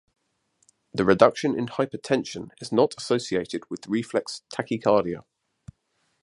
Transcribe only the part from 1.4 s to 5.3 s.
in hypertension is not associated with reflex tachycardia.